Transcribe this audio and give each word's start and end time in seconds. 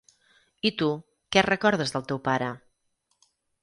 I 0.69 0.71
tu, 0.79 0.87
què 1.37 1.45
recordes 1.51 1.95
del 1.97 2.09
teu 2.13 2.25
pare? 2.31 2.53